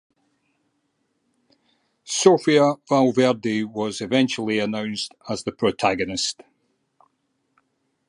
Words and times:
Sophia 2.05 2.71
Valverde 2.89 3.61
was 3.65 4.01
eventually 4.01 4.57
announced 4.57 5.13
as 5.29 5.43
the 5.43 5.51
protagonist. 5.51 6.41